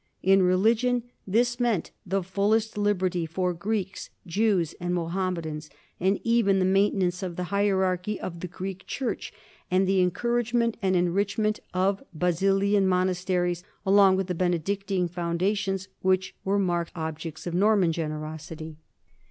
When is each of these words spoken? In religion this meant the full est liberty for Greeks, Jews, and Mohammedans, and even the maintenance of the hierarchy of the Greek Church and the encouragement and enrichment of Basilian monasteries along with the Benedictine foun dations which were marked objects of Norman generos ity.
In 0.23 0.41
religion 0.41 1.03
this 1.27 1.59
meant 1.59 1.91
the 2.07 2.23
full 2.23 2.55
est 2.55 2.75
liberty 2.75 3.27
for 3.27 3.53
Greeks, 3.53 4.09
Jews, 4.25 4.73
and 4.79 4.95
Mohammedans, 4.95 5.69
and 5.99 6.19
even 6.23 6.57
the 6.57 6.65
maintenance 6.65 7.21
of 7.21 7.35
the 7.35 7.43
hierarchy 7.53 8.19
of 8.19 8.39
the 8.39 8.47
Greek 8.47 8.87
Church 8.87 9.31
and 9.69 9.87
the 9.87 10.01
encouragement 10.01 10.75
and 10.81 10.95
enrichment 10.95 11.59
of 11.71 12.01
Basilian 12.15 12.87
monasteries 12.87 13.63
along 13.85 14.15
with 14.15 14.25
the 14.25 14.33
Benedictine 14.33 15.07
foun 15.07 15.37
dations 15.37 15.87
which 16.01 16.33
were 16.43 16.57
marked 16.57 16.93
objects 16.95 17.45
of 17.45 17.53
Norman 17.53 17.91
generos 17.91 18.51
ity. 18.51 18.77